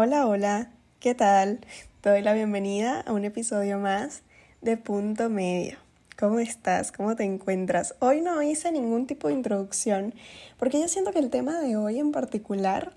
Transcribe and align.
Hola, 0.00 0.28
hola, 0.28 0.70
¿qué 1.00 1.16
tal? 1.16 1.58
Te 2.02 2.10
doy 2.10 2.22
la 2.22 2.32
bienvenida 2.32 3.00
a 3.00 3.12
un 3.12 3.24
episodio 3.24 3.80
más 3.80 4.22
de 4.62 4.76
Punto 4.76 5.28
Medio. 5.28 5.76
¿Cómo 6.16 6.38
estás? 6.38 6.92
¿Cómo 6.92 7.16
te 7.16 7.24
encuentras? 7.24 7.96
Hoy 7.98 8.20
no 8.20 8.40
hice 8.40 8.70
ningún 8.70 9.08
tipo 9.08 9.26
de 9.26 9.34
introducción 9.34 10.14
porque 10.56 10.80
yo 10.80 10.86
siento 10.86 11.10
que 11.10 11.18
el 11.18 11.30
tema 11.30 11.58
de 11.58 11.76
hoy 11.76 11.98
en 11.98 12.12
particular 12.12 12.92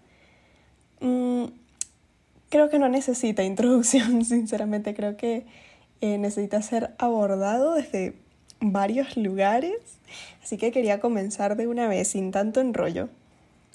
mmm, 0.99 1.45
creo 2.49 2.69
que 2.69 2.77
no 2.77 2.87
necesita 2.87 3.43
introducción, 3.43 4.23
sinceramente 4.23 4.93
creo 4.93 5.17
que 5.17 5.47
eh, 6.01 6.19
necesita 6.19 6.61
ser 6.61 6.93
abordado 6.99 7.73
desde 7.73 8.13
varios 8.59 9.17
lugares, 9.17 9.73
así 10.43 10.57
que 10.57 10.71
quería 10.71 10.99
comenzar 10.99 11.55
de 11.55 11.65
una 11.65 11.87
vez 11.87 12.09
sin 12.09 12.29
tanto 12.29 12.61
enrollo. 12.61 13.09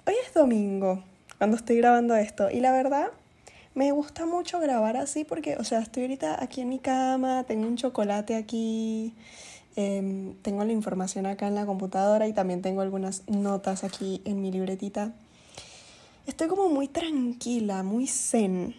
Hoy 0.06 0.14
es 0.24 0.32
domingo, 0.32 1.02
cuando 1.38 1.56
estoy 1.56 1.76
grabando 1.76 2.16
esto. 2.16 2.50
Y 2.50 2.60
la 2.60 2.72
verdad, 2.72 3.08
me 3.74 3.92
gusta 3.92 4.24
mucho 4.24 4.58
grabar 4.58 4.96
así 4.96 5.24
porque, 5.24 5.56
o 5.58 5.64
sea, 5.64 5.80
estoy 5.80 6.04
ahorita 6.04 6.42
aquí 6.42 6.62
en 6.62 6.70
mi 6.70 6.78
cama, 6.78 7.44
tengo 7.44 7.66
un 7.66 7.76
chocolate 7.76 8.34
aquí, 8.34 9.14
em, 9.76 10.34
tengo 10.42 10.64
la 10.64 10.72
información 10.72 11.26
acá 11.26 11.46
en 11.46 11.54
la 11.54 11.66
computadora 11.66 12.26
y 12.26 12.32
también 12.32 12.62
tengo 12.62 12.80
algunas 12.80 13.28
notas 13.28 13.84
aquí 13.84 14.22
en 14.24 14.40
mi 14.40 14.50
libretita. 14.50 15.12
Estoy 16.26 16.48
como 16.48 16.68
muy 16.68 16.88
tranquila, 16.88 17.82
muy 17.82 18.06
zen. 18.06 18.74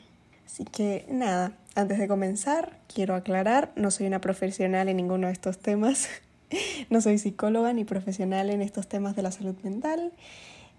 Así 0.47 0.65
que 0.65 1.05
nada, 1.09 1.53
antes 1.75 1.99
de 1.99 2.07
comenzar, 2.07 2.79
quiero 2.91 3.13
aclarar, 3.13 3.71
no 3.75 3.91
soy 3.91 4.07
una 4.07 4.19
profesional 4.19 4.89
en 4.89 4.97
ninguno 4.97 5.27
de 5.27 5.33
estos 5.33 5.59
temas. 5.59 6.09
no 6.89 7.01
soy 7.01 7.19
psicóloga 7.19 7.71
ni 7.71 7.83
profesional 7.83 8.49
en 8.49 8.63
estos 8.63 8.87
temas 8.87 9.15
de 9.15 9.21
la 9.21 9.31
salud 9.31 9.55
mental. 9.61 10.11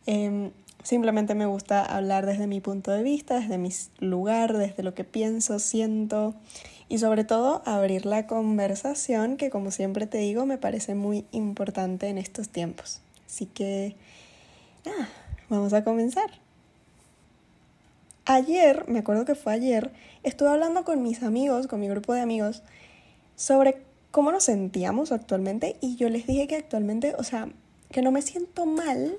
Eh, 0.06 0.50
Simplemente 0.82 1.34
me 1.34 1.46
gusta 1.46 1.84
hablar 1.84 2.24
desde 2.24 2.46
mi 2.46 2.60
punto 2.60 2.90
de 2.90 3.02
vista, 3.02 3.40
desde 3.40 3.58
mi 3.58 3.70
lugar, 3.98 4.56
desde 4.56 4.82
lo 4.82 4.94
que 4.94 5.04
pienso, 5.04 5.58
siento 5.58 6.34
y 6.88 6.98
sobre 6.98 7.24
todo 7.24 7.62
abrir 7.66 8.06
la 8.06 8.26
conversación 8.26 9.36
que 9.36 9.50
como 9.50 9.70
siempre 9.70 10.06
te 10.06 10.18
digo 10.18 10.46
me 10.46 10.56
parece 10.56 10.94
muy 10.94 11.26
importante 11.32 12.08
en 12.08 12.18
estos 12.18 12.48
tiempos. 12.48 13.00
Así 13.26 13.46
que, 13.46 13.94
vamos 15.50 15.72
a 15.74 15.84
comenzar. 15.84 16.30
Ayer, 18.24 18.84
me 18.88 19.00
acuerdo 19.00 19.24
que 19.24 19.34
fue 19.34 19.52
ayer, 19.52 19.90
estuve 20.22 20.48
hablando 20.48 20.84
con 20.84 21.02
mis 21.02 21.22
amigos, 21.22 21.66
con 21.66 21.80
mi 21.80 21.88
grupo 21.88 22.14
de 22.14 22.20
amigos, 22.20 22.62
sobre 23.36 23.82
cómo 24.10 24.32
nos 24.32 24.44
sentíamos 24.44 25.12
actualmente 25.12 25.76
y 25.80 25.96
yo 25.96 26.08
les 26.08 26.26
dije 26.26 26.46
que 26.46 26.56
actualmente, 26.56 27.14
o 27.18 27.22
sea, 27.22 27.48
que 27.90 28.02
no 28.02 28.10
me 28.12 28.22
siento 28.22 28.66
mal 28.66 29.16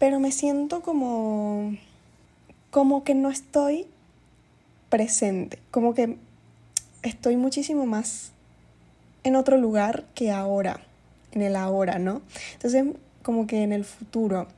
pero 0.00 0.18
me 0.18 0.32
siento 0.32 0.80
como, 0.80 1.76
como 2.70 3.04
que 3.04 3.14
no 3.14 3.28
estoy 3.28 3.86
presente, 4.88 5.58
como 5.70 5.92
que 5.94 6.16
estoy 7.02 7.36
muchísimo 7.36 7.84
más 7.84 8.32
en 9.24 9.36
otro 9.36 9.58
lugar 9.58 10.04
que 10.14 10.30
ahora, 10.30 10.80
en 11.32 11.42
el 11.42 11.54
ahora, 11.54 11.98
¿no? 11.98 12.22
Entonces, 12.54 12.86
como 13.22 13.46
que 13.46 13.62
en 13.62 13.74
el 13.74 13.84
futuro. 13.84 14.48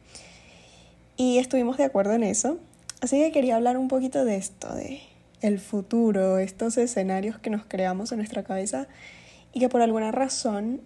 Y 1.16 1.38
estuvimos 1.38 1.76
de 1.76 1.84
acuerdo 1.84 2.12
en 2.12 2.22
eso. 2.22 2.58
Así 3.00 3.18
que 3.18 3.32
quería 3.32 3.56
hablar 3.56 3.76
un 3.76 3.88
poquito 3.88 4.24
de 4.24 4.36
esto, 4.36 4.72
de 4.72 5.00
el 5.40 5.58
futuro, 5.58 6.38
estos 6.38 6.78
escenarios 6.78 7.40
que 7.40 7.50
nos 7.50 7.64
creamos 7.64 8.12
en 8.12 8.18
nuestra 8.18 8.44
cabeza 8.44 8.86
y 9.52 9.58
que 9.58 9.68
por 9.68 9.82
alguna 9.82 10.12
razón 10.12 10.82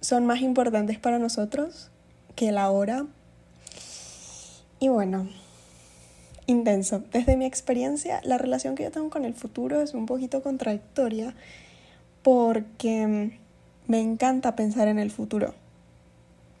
son 0.00 0.24
más 0.24 0.40
importantes 0.40 0.98
para 0.98 1.18
nosotros 1.18 1.90
que 2.40 2.48
el 2.48 2.56
ahora. 2.56 3.04
Y 4.78 4.88
bueno, 4.88 5.28
intenso. 6.46 7.02
Desde 7.12 7.36
mi 7.36 7.44
experiencia, 7.44 8.22
la 8.24 8.38
relación 8.38 8.76
que 8.76 8.84
yo 8.84 8.90
tengo 8.90 9.10
con 9.10 9.26
el 9.26 9.34
futuro 9.34 9.82
es 9.82 9.92
un 9.92 10.06
poquito 10.06 10.42
contradictoria 10.42 11.34
porque 12.22 13.38
me 13.86 14.00
encanta 14.00 14.56
pensar 14.56 14.88
en 14.88 14.98
el 14.98 15.10
futuro. 15.10 15.52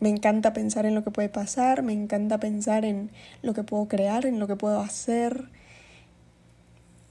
Me 0.00 0.10
encanta 0.10 0.52
pensar 0.52 0.84
en 0.84 0.94
lo 0.94 1.02
que 1.02 1.12
puede 1.12 1.30
pasar, 1.30 1.82
me 1.82 1.94
encanta 1.94 2.38
pensar 2.38 2.84
en 2.84 3.10
lo 3.40 3.54
que 3.54 3.62
puedo 3.62 3.88
crear, 3.88 4.26
en 4.26 4.38
lo 4.38 4.46
que 4.46 4.56
puedo 4.56 4.80
hacer, 4.80 5.48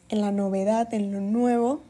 en 0.10 0.22
la 0.22 0.32
novedad, 0.32 0.94
en 0.94 1.12
lo 1.12 1.22
nuevo. 1.22 1.82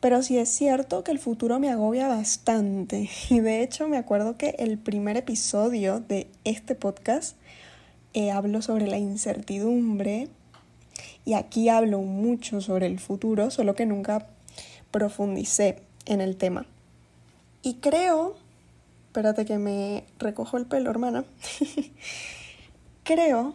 Pero 0.00 0.22
sí 0.22 0.38
es 0.38 0.48
cierto 0.48 1.02
que 1.02 1.10
el 1.10 1.18
futuro 1.18 1.58
me 1.58 1.70
agobia 1.70 2.08
bastante. 2.08 3.10
Y 3.30 3.40
de 3.40 3.62
hecho 3.62 3.88
me 3.88 3.96
acuerdo 3.96 4.36
que 4.36 4.54
el 4.58 4.78
primer 4.78 5.16
episodio 5.16 6.00
de 6.00 6.28
este 6.44 6.74
podcast 6.74 7.36
eh, 8.14 8.30
hablo 8.30 8.62
sobre 8.62 8.86
la 8.86 8.98
incertidumbre. 8.98 10.28
Y 11.24 11.34
aquí 11.34 11.68
hablo 11.68 12.00
mucho 12.00 12.60
sobre 12.60 12.86
el 12.86 12.98
futuro, 13.00 13.50
solo 13.50 13.74
que 13.74 13.86
nunca 13.86 14.26
profundicé 14.90 15.82
en 16.06 16.20
el 16.20 16.36
tema. 16.36 16.66
Y 17.62 17.74
creo, 17.74 18.36
espérate 19.08 19.44
que 19.44 19.58
me 19.58 20.04
recojo 20.18 20.56
el 20.56 20.66
pelo, 20.66 20.90
hermana. 20.90 21.24
creo 23.04 23.54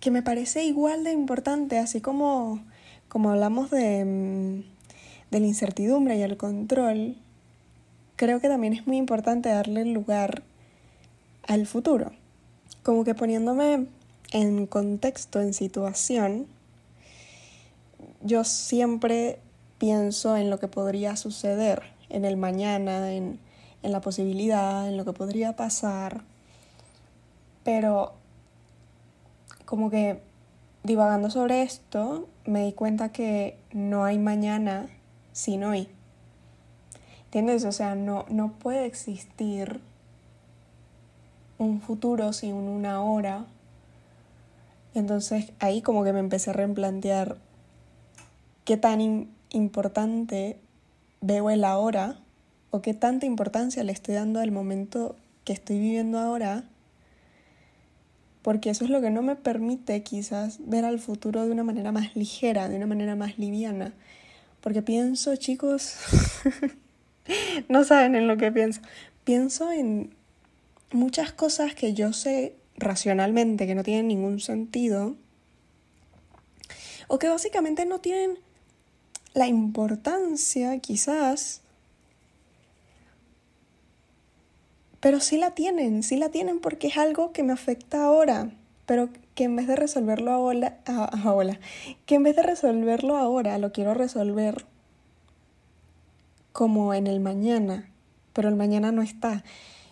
que 0.00 0.10
me 0.10 0.22
parece 0.22 0.64
igual 0.64 1.04
de 1.04 1.12
importante, 1.12 1.78
así 1.78 2.00
como, 2.00 2.62
como 3.08 3.30
hablamos 3.30 3.70
de 3.70 4.04
mm, 4.04 4.77
de 5.30 5.40
la 5.40 5.46
incertidumbre 5.46 6.16
y 6.16 6.22
el 6.22 6.36
control, 6.36 7.16
creo 8.16 8.40
que 8.40 8.48
también 8.48 8.72
es 8.72 8.86
muy 8.86 8.96
importante 8.96 9.48
darle 9.48 9.84
lugar 9.84 10.42
al 11.46 11.66
futuro. 11.66 12.12
Como 12.82 13.04
que 13.04 13.14
poniéndome 13.14 13.86
en 14.32 14.66
contexto, 14.66 15.40
en 15.40 15.54
situación, 15.54 16.46
yo 18.22 18.44
siempre 18.44 19.38
pienso 19.78 20.36
en 20.36 20.50
lo 20.50 20.58
que 20.58 20.68
podría 20.68 21.16
suceder 21.16 21.82
en 22.10 22.24
el 22.24 22.36
mañana, 22.36 23.12
en, 23.12 23.38
en 23.82 23.92
la 23.92 24.00
posibilidad, 24.00 24.88
en 24.88 24.96
lo 24.96 25.04
que 25.04 25.12
podría 25.12 25.56
pasar, 25.56 26.22
pero 27.64 28.12
como 29.64 29.90
que 29.90 30.20
divagando 30.82 31.30
sobre 31.30 31.62
esto, 31.62 32.26
me 32.46 32.64
di 32.64 32.72
cuenta 32.72 33.12
que 33.12 33.58
no 33.72 34.04
hay 34.04 34.18
mañana 34.18 34.88
sin 35.38 35.62
hoy. 35.62 35.86
¿Entiendes? 37.26 37.64
O 37.64 37.70
sea, 37.70 37.94
no, 37.94 38.24
no 38.28 38.54
puede 38.54 38.86
existir 38.86 39.80
un 41.58 41.80
futuro 41.80 42.32
sin 42.32 42.54
una 42.54 43.02
hora. 43.02 43.46
Entonces 44.94 45.52
ahí 45.60 45.80
como 45.80 46.02
que 46.02 46.12
me 46.12 46.18
empecé 46.18 46.50
a 46.50 46.54
replantear 46.54 47.36
qué 48.64 48.76
tan 48.76 49.28
importante 49.50 50.58
veo 51.20 51.50
el 51.50 51.62
ahora 51.62 52.18
o 52.70 52.82
qué 52.82 52.92
tanta 52.92 53.24
importancia 53.24 53.84
le 53.84 53.92
estoy 53.92 54.16
dando 54.16 54.40
al 54.40 54.50
momento 54.50 55.14
que 55.44 55.52
estoy 55.52 55.78
viviendo 55.78 56.18
ahora, 56.18 56.64
porque 58.42 58.70
eso 58.70 58.84
es 58.84 58.90
lo 58.90 59.00
que 59.00 59.10
no 59.10 59.22
me 59.22 59.36
permite 59.36 60.02
quizás 60.02 60.58
ver 60.66 60.84
al 60.84 60.98
futuro 60.98 61.44
de 61.46 61.52
una 61.52 61.62
manera 61.62 61.92
más 61.92 62.16
ligera, 62.16 62.68
de 62.68 62.76
una 62.76 62.86
manera 62.86 63.14
más 63.14 63.38
liviana. 63.38 63.94
Porque 64.68 64.82
pienso, 64.82 65.34
chicos, 65.36 65.94
no 67.70 67.84
saben 67.84 68.14
en 68.14 68.28
lo 68.28 68.36
que 68.36 68.52
pienso. 68.52 68.82
Pienso 69.24 69.72
en 69.72 70.14
muchas 70.92 71.32
cosas 71.32 71.74
que 71.74 71.94
yo 71.94 72.12
sé 72.12 72.54
racionalmente 72.76 73.66
que 73.66 73.74
no 73.74 73.82
tienen 73.82 74.08
ningún 74.08 74.40
sentido 74.40 75.16
o 77.06 77.18
que 77.18 77.30
básicamente 77.30 77.86
no 77.86 78.00
tienen 78.00 78.38
la 79.32 79.46
importancia 79.46 80.78
quizás, 80.80 81.62
pero 85.00 85.20
sí 85.20 85.38
la 85.38 85.52
tienen, 85.54 86.02
sí 86.02 86.18
la 86.18 86.28
tienen 86.28 86.60
porque 86.60 86.88
es 86.88 86.98
algo 86.98 87.32
que 87.32 87.42
me 87.42 87.54
afecta 87.54 88.04
ahora, 88.04 88.50
pero 88.88 89.10
que 89.34 89.44
en 89.44 89.54
vez 89.54 89.66
de 89.66 89.76
resolverlo 89.76 90.32
ahora, 90.32 90.78
ahora, 91.22 91.60
que 92.06 92.14
en 92.14 92.22
vez 92.22 92.34
de 92.36 92.42
resolverlo 92.42 93.18
ahora, 93.18 93.58
lo 93.58 93.70
quiero 93.70 93.92
resolver 93.92 94.64
como 96.52 96.94
en 96.94 97.06
el 97.06 97.20
mañana, 97.20 97.90
pero 98.32 98.48
el 98.48 98.56
mañana 98.56 98.90
no 98.90 99.02
está. 99.02 99.44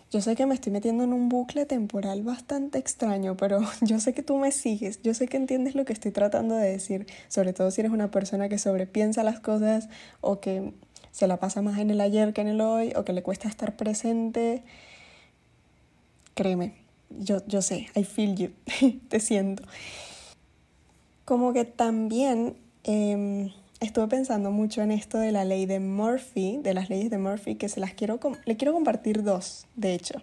Yo 0.09 0.19
sé 0.21 0.35
que 0.35 0.47
me 0.47 0.55
estoy 0.55 0.71
metiendo 0.71 1.03
en 1.03 1.13
un 1.13 1.29
bucle 1.29 1.67
temporal 1.67 2.23
bastante 2.23 2.79
extraño, 2.79 3.37
pero 3.37 3.59
yo 3.81 3.99
sé 3.99 4.15
que 4.15 4.23
tú 4.23 4.37
me 4.37 4.51
sigues, 4.51 4.99
yo 5.03 5.13
sé 5.13 5.27
que 5.27 5.37
entiendes 5.37 5.75
lo 5.75 5.85
que 5.85 5.93
estoy 5.93 6.09
tratando 6.09 6.55
de 6.55 6.67
decir, 6.67 7.05
sobre 7.27 7.53
todo 7.53 7.69
si 7.69 7.81
eres 7.81 7.91
una 7.91 8.09
persona 8.09 8.49
que 8.49 8.57
sobrepiensa 8.57 9.21
las 9.21 9.39
cosas 9.39 9.89
o 10.21 10.39
que 10.39 10.73
se 11.11 11.27
la 11.27 11.37
pasa 11.37 11.61
más 11.61 11.77
en 11.77 11.91
el 11.91 12.01
ayer 12.01 12.33
que 12.33 12.41
en 12.41 12.47
el 12.47 12.61
hoy 12.61 12.93
o 12.95 13.05
que 13.05 13.13
le 13.13 13.21
cuesta 13.21 13.47
estar 13.47 13.75
presente. 13.75 14.63
Créeme, 16.33 16.86
yo, 17.09 17.45
yo 17.47 17.61
sé, 17.61 17.87
I 17.95 18.03
feel 18.03 18.35
you, 18.35 18.49
te 19.09 19.19
siento. 19.19 19.63
Como 21.25 21.53
que 21.53 21.65
también 21.65 22.55
em, 22.83 23.51
estuve 23.79 24.07
pensando 24.07 24.51
mucho 24.51 24.81
en 24.81 24.91
esto 24.91 25.17
de 25.17 25.31
la 25.31 25.45
ley 25.45 25.65
de 25.65 25.79
Murphy, 25.79 26.59
de 26.61 26.73
las 26.73 26.89
leyes 26.89 27.09
de 27.09 27.17
Murphy, 27.17 27.55
que 27.55 27.69
se 27.69 27.79
las 27.79 27.93
quiero, 27.93 28.19
le 28.45 28.57
quiero 28.57 28.73
compartir 28.73 29.23
dos, 29.23 29.65
de 29.75 29.93
hecho. 29.93 30.21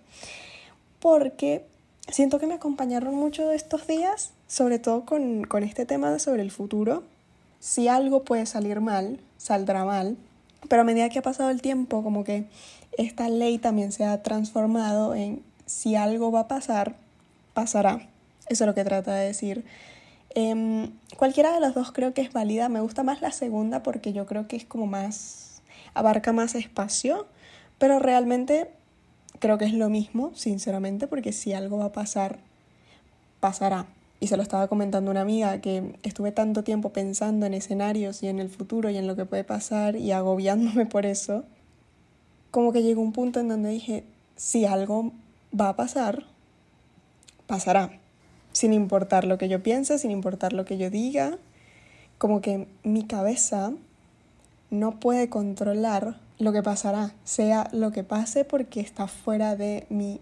Porque 1.00 1.64
siento 2.08 2.38
que 2.38 2.46
me 2.46 2.54
acompañaron 2.54 3.14
mucho 3.14 3.50
estos 3.52 3.86
días, 3.86 4.32
sobre 4.46 4.78
todo 4.78 5.04
con, 5.04 5.44
con 5.44 5.62
este 5.62 5.86
tema 5.86 6.18
sobre 6.18 6.42
el 6.42 6.50
futuro. 6.50 7.02
Si 7.60 7.88
algo 7.88 8.24
puede 8.24 8.46
salir 8.46 8.80
mal, 8.80 9.20
saldrá 9.36 9.84
mal, 9.84 10.16
pero 10.68 10.82
a 10.82 10.84
medida 10.84 11.08
que 11.08 11.18
ha 11.18 11.22
pasado 11.22 11.50
el 11.50 11.60
tiempo, 11.60 12.02
como 12.02 12.24
que 12.24 12.46
esta 12.96 13.28
ley 13.28 13.58
también 13.58 13.92
se 13.92 14.04
ha 14.04 14.22
transformado 14.22 15.14
en 15.14 15.42
si 15.66 15.96
algo 15.96 16.30
va 16.30 16.40
a 16.40 16.48
pasar, 16.48 16.96
pasará. 17.52 18.08
Eso 18.48 18.64
es 18.64 18.68
lo 18.68 18.74
que 18.74 18.84
trata 18.84 19.14
de 19.14 19.26
decir. 19.26 19.64
Em, 20.34 20.90
cualquiera 21.16 21.52
de 21.52 21.60
los 21.60 21.74
dos 21.74 21.92
creo 21.92 22.12
que 22.12 22.20
es 22.20 22.32
válida. 22.32 22.68
Me 22.68 22.80
gusta 22.80 23.02
más 23.02 23.22
la 23.22 23.30
segunda 23.30 23.82
porque 23.82 24.12
yo 24.12 24.26
creo 24.26 24.48
que 24.48 24.56
es 24.56 24.64
como 24.64 24.86
más, 24.86 25.62
abarca 25.94 26.32
más 26.32 26.54
espacio, 26.54 27.26
pero 27.78 27.98
realmente 27.98 28.70
creo 29.38 29.58
que 29.58 29.64
es 29.64 29.74
lo 29.74 29.88
mismo, 29.88 30.32
sinceramente, 30.34 31.06
porque 31.06 31.32
si 31.32 31.52
algo 31.52 31.78
va 31.78 31.86
a 31.86 31.92
pasar, 31.92 32.38
pasará. 33.40 33.86
Y 34.20 34.28
se 34.28 34.36
lo 34.36 34.42
estaba 34.42 34.68
comentando 34.68 35.10
una 35.10 35.20
amiga 35.20 35.60
que 35.60 35.96
estuve 36.02 36.32
tanto 36.32 36.64
tiempo 36.64 36.90
pensando 36.90 37.46
en 37.46 37.54
escenarios 37.54 38.22
y 38.22 38.28
en 38.28 38.38
el 38.38 38.48
futuro 38.48 38.90
y 38.90 38.96
en 38.96 39.06
lo 39.06 39.16
que 39.16 39.26
puede 39.26 39.44
pasar 39.44 39.96
y 39.96 40.12
agobiándome 40.12 40.86
por 40.94 41.06
eso, 41.06 41.44
como 42.50 42.72
que 42.72 42.82
llegó 42.82 43.02
un 43.02 43.12
punto 43.12 43.40
en 43.40 43.48
donde 43.48 43.70
dije, 43.70 44.04
si 44.36 44.64
algo 44.64 45.12
va 45.58 45.70
a 45.70 45.76
pasar, 45.76 46.24
pasará. 47.46 47.90
Sin 48.52 48.72
importar 48.72 49.24
lo 49.24 49.38
que 49.38 49.48
yo 49.48 49.62
piense, 49.62 49.98
sin 49.98 50.10
importar 50.10 50.52
lo 50.52 50.64
que 50.64 50.78
yo 50.78 50.90
diga, 50.90 51.38
como 52.18 52.40
que 52.40 52.68
mi 52.82 53.04
cabeza 53.04 53.72
no 54.70 55.00
puede 55.00 55.28
controlar 55.28 56.18
lo 56.38 56.52
que 56.52 56.62
pasará, 56.62 57.12
sea 57.24 57.68
lo 57.72 57.92
que 57.92 58.04
pase 58.04 58.44
porque 58.44 58.80
está 58.80 59.06
fuera 59.06 59.56
de 59.56 59.86
mi 59.88 60.20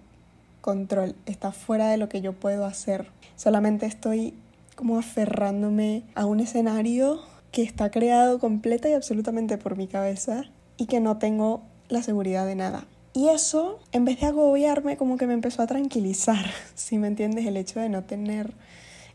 control, 0.60 1.14
está 1.26 1.52
fuera 1.52 1.88
de 1.88 1.96
lo 1.96 2.08
que 2.08 2.20
yo 2.20 2.32
puedo 2.32 2.64
hacer. 2.64 3.10
Solamente 3.36 3.86
estoy 3.86 4.34
como 4.76 4.98
aferrándome 4.98 6.02
a 6.14 6.26
un 6.26 6.40
escenario 6.40 7.20
que 7.50 7.62
está 7.62 7.90
creado 7.90 8.38
completa 8.38 8.88
y 8.88 8.94
absolutamente 8.94 9.58
por 9.58 9.76
mi 9.76 9.86
cabeza 9.86 10.44
y 10.76 10.86
que 10.86 11.00
no 11.00 11.18
tengo 11.18 11.62
la 11.88 12.02
seguridad 12.02 12.46
de 12.46 12.54
nada. 12.54 12.86
Y 13.14 13.28
eso, 13.28 13.78
en 13.92 14.06
vez 14.06 14.20
de 14.20 14.26
agobiarme, 14.26 14.96
como 14.96 15.18
que 15.18 15.26
me 15.26 15.34
empezó 15.34 15.62
a 15.62 15.66
tranquilizar, 15.66 16.50
si 16.74 16.98
me 16.98 17.08
entiendes, 17.08 17.46
el 17.46 17.56
hecho 17.56 17.80
de 17.80 17.88
no 17.88 18.04
tener, 18.04 18.54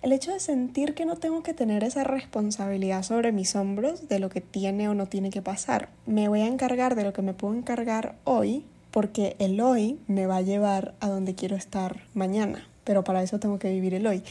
el 0.04 0.12
hecho 0.12 0.32
de 0.32 0.40
sentir 0.40 0.94
que 0.94 1.06
no 1.06 1.16
tengo 1.16 1.42
que 1.42 1.56
tener 1.56 1.84
esa 1.84 2.04
responsabilidad 2.04 3.02
sobre 3.02 3.32
mis 3.32 3.56
hombros 3.56 4.08
de 4.08 4.20
lo 4.20 4.30
que 4.30 4.42
tiene 4.42 4.88
o 4.88 4.94
no 4.94 5.08
tiene 5.08 5.32
que 5.32 5.42
pasar. 5.42 5.90
Me 6.06 6.28
voy 6.28 6.42
a 6.42 6.48
encargar 6.48 6.96
de 6.96 7.04
lo 7.04 7.14
que 7.14 7.24
me 7.24 7.34
puedo 7.34 7.56
encargar 7.56 8.16
hoy, 8.24 8.64
porque 8.92 9.36
el 9.40 9.60
hoy 9.60 10.00
me 10.08 10.28
va 10.28 10.38
a 10.38 10.42
llevar 10.42 10.94
a 11.00 11.10
donde 11.10 11.34
quiero 11.34 11.56
estar 11.56 12.04
mañana, 12.14 12.68
pero 12.84 13.04
para 13.04 13.24
eso 13.24 13.40
tengo 13.40 13.58
que 13.58 13.72
vivir 13.72 13.96
el 13.96 14.06
hoy. 14.06 14.22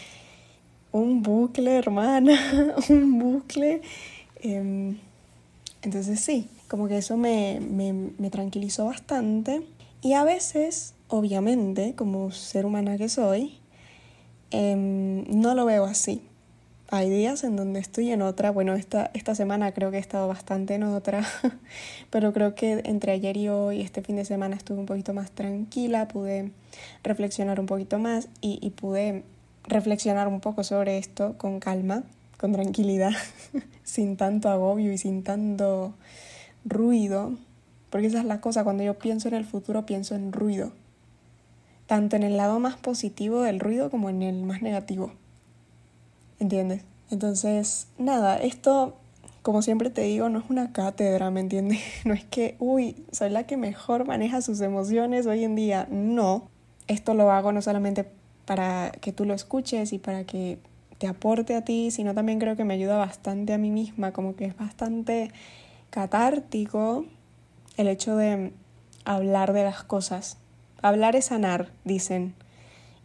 Un 0.93 1.23
bucle, 1.23 1.77
hermana, 1.77 2.39
un 2.89 3.19
bucle. 3.19 3.83
Em, 4.41 4.99
entonces 5.83 6.21
sí, 6.21 6.49
como 6.69 6.89
que 6.89 6.99
eso 6.99 7.17
me, 7.17 7.61
me, 7.61 8.31
tranquilizó 8.31 8.87
bastante. 8.87 9.63
Y 10.03 10.13
a 10.15 10.25
veces, 10.25 10.95
obviamente, 11.09 11.95
como 11.95 12.31
ser 12.31 12.67
humana 12.67 12.97
que 12.97 13.09
soy, 13.09 13.59
em, 14.51 15.25
no 15.29 15.55
lo 15.55 15.65
veo 15.65 15.85
así. 15.85 16.23
Hay 16.89 17.11
días 17.11 17.43
en 17.43 17.57
donde 17.57 17.81
estoy 17.81 18.13
en 18.13 18.23
otra, 18.23 18.51
bueno, 18.53 18.75
esta, 18.75 19.11
esta 19.13 19.35
semana 19.35 19.73
creo 19.73 19.91
que 19.91 19.97
he 19.97 20.01
estado 20.01 20.29
bastante 20.29 20.75
en 20.75 20.85
otra, 20.85 21.27
pero 22.11 22.33
creo 22.33 22.55
que 22.55 22.81
entre 22.85 23.13
ayer 23.13 23.37
y 23.37 23.49
hoy, 23.49 23.81
este 23.81 24.03
fin 24.03 24.17
de 24.17 24.25
semana, 24.25 24.55
estuve 24.55 24.79
un 24.79 24.87
poquito 24.87 25.13
más 25.13 25.33
tranquila, 25.33 26.07
pude 26.07 26.53
reflexionar 27.03 27.59
un 27.59 27.67
poquito 27.67 27.99
más 27.99 28.29
y, 28.41 28.59
y 28.63 28.71
pude 28.71 29.25
reflexionar 29.65 30.29
un 30.29 30.41
poco 30.41 30.63
sobre 30.63 30.99
esto 30.99 31.37
con 31.39 31.59
calma, 31.59 32.05
con 32.39 32.53
tranquilidad, 32.53 33.13
sin 33.85 34.17
tanto 34.17 34.49
agobio 34.49 34.93
y 34.93 34.99
sin 34.99 35.23
tanto 35.23 35.95
ruido, 36.67 37.33
porque 37.91 38.09
esa 38.09 38.19
es 38.19 38.25
la 38.25 38.41
cosa, 38.41 38.65
cuando 38.65 38.83
yo 38.83 38.99
pienso 38.99 39.29
en 39.29 39.35
el 39.35 39.45
futuro 39.45 39.87
pienso 39.87 40.15
en 40.15 40.33
ruido, 40.33 40.73
tanto 41.87 42.17
en 42.17 42.23
el 42.23 42.37
lado 42.37 42.59
más 42.59 42.77
positivo 42.77 43.43
del 43.43 43.61
ruido 43.61 43.91
como 43.91 44.11
en 44.11 44.23
el 44.23 44.43
más 44.43 44.61
negativo. 44.61 45.13
¿Entiendes? 46.39 46.83
Entonces, 47.11 47.87
nada, 47.99 48.37
esto, 48.39 48.97
como 49.43 49.63
siempre 49.63 49.91
te 49.91 50.03
digo, 50.03 50.29
no 50.29 50.41
es 50.41 50.51
una 50.51 50.73
cátedra, 50.73 51.31
¿me 51.31 51.41
entiendes? 51.41 51.81
No 52.05 52.15
es 52.15 52.25
que, 52.25 52.57
uy, 52.59 52.97
soy 53.13 53.31
la 53.31 53.45
que 53.45 53.57
mejor 53.57 54.07
maneja 54.07 54.43
sus 54.43 54.61
emociones 54.61 55.27
hoy 55.27 55.45
en 55.45 55.55
día. 55.55 55.87
No, 55.91 56.49
esto 56.89 57.15
lo 57.15 57.31
hago 57.31 57.53
no 57.53 57.63
solamente 57.63 58.07
para 58.45 58.93
que 59.01 59.13
tú 59.13 59.25
lo 59.25 59.35
escuches 59.35 59.93
y 59.93 59.99
para 59.99 60.25
que 60.25 60.59
te 60.99 61.07
aporte 61.07 61.55
a 61.55 61.65
ti, 61.65 61.91
sino 61.91 62.15
también 62.15 62.39
creo 62.39 62.57
que 62.57 62.65
me 62.65 62.75
ayuda 62.75 62.97
bastante 62.97 63.53
a 63.53 63.59
mí 63.59 63.71
misma, 63.71 64.13
como 64.13 64.35
que 64.35 64.47
es 64.47 64.57
bastante 64.57 65.31
catártico 65.91 67.05
el 67.77 67.89
hecho 67.89 68.17
de 68.17 68.53
hablar 69.05 69.53
de 69.53 69.65
las 69.65 69.83
cosas. 69.85 70.39
Hablar 70.83 71.17
es 71.17 71.27
sanar, 71.27 71.71
dicen. 71.85 72.35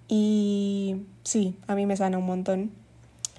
Y 0.07 1.03
sí, 1.23 1.57
a 1.67 1.75
mí 1.75 1.85
me 1.85 1.95
sana 1.95 2.17
un 2.17 2.25
montón. 2.25 2.71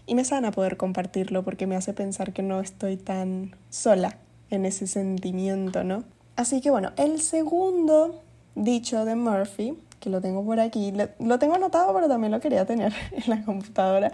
Y 0.06 0.14
me 0.14 0.24
sana 0.24 0.50
poder 0.50 0.76
compartirlo 0.76 1.44
porque 1.44 1.66
me 1.66 1.76
hace 1.76 1.92
pensar 1.92 2.32
que 2.32 2.42
no 2.42 2.60
estoy 2.60 2.96
tan 2.96 3.54
sola 3.70 4.16
en 4.50 4.66
ese 4.66 4.86
sentimiento, 4.86 5.84
¿no? 5.84 6.04
Así 6.36 6.60
que 6.60 6.70
bueno, 6.70 6.92
el 6.96 7.20
segundo 7.20 8.22
dicho 8.54 9.04
de 9.04 9.14
Murphy, 9.14 9.78
que 10.00 10.10
lo 10.10 10.20
tengo 10.20 10.44
por 10.44 10.60
aquí, 10.60 10.92
lo 11.18 11.38
tengo 11.38 11.54
anotado, 11.54 11.94
pero 11.94 12.08
también 12.08 12.32
lo 12.32 12.40
quería 12.40 12.66
tener 12.66 12.92
en 13.12 13.30
la 13.30 13.44
computadora 13.44 14.12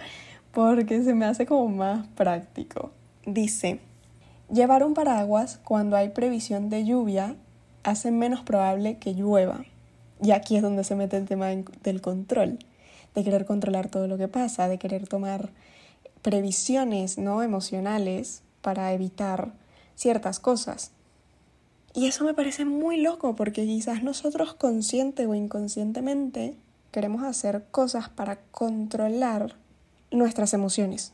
porque 0.52 1.02
se 1.02 1.14
me 1.14 1.26
hace 1.26 1.46
como 1.46 1.69
más 1.69 2.06
práctico. 2.08 2.90
Dice, 3.24 3.81
Llevar 4.50 4.82
un 4.82 4.94
paraguas 4.94 5.60
cuando 5.62 5.94
hay 5.94 6.08
previsión 6.08 6.70
de 6.70 6.86
lluvia 6.86 7.36
hace 7.82 8.10
menos 8.10 8.40
probable 8.40 8.96
que 8.96 9.12
llueva. 9.12 9.66
Y 10.22 10.30
aquí 10.30 10.56
es 10.56 10.62
donde 10.62 10.84
se 10.84 10.94
mete 10.94 11.18
el 11.18 11.26
tema 11.26 11.48
del 11.48 12.00
control, 12.00 12.58
de 13.14 13.24
querer 13.24 13.44
controlar 13.44 13.90
todo 13.90 14.08
lo 14.08 14.16
que 14.16 14.26
pasa, 14.26 14.66
de 14.66 14.78
querer 14.78 15.06
tomar 15.06 15.50
previsiones 16.22 17.18
no 17.18 17.42
emocionales 17.42 18.42
para 18.62 18.90
evitar 18.94 19.52
ciertas 19.96 20.40
cosas. 20.40 20.92
Y 21.92 22.06
eso 22.06 22.24
me 22.24 22.32
parece 22.32 22.64
muy 22.64 23.02
loco 23.02 23.36
porque 23.36 23.66
quizás 23.66 24.02
nosotros 24.02 24.54
consciente 24.54 25.26
o 25.26 25.34
inconscientemente 25.34 26.54
queremos 26.90 27.22
hacer 27.22 27.66
cosas 27.70 28.08
para 28.08 28.36
controlar 28.50 29.56
nuestras 30.10 30.54
emociones 30.54 31.12